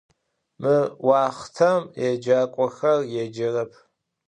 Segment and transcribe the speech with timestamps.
[0.61, 3.71] Mı vuaxhtem yêcak'oxer yêcerep.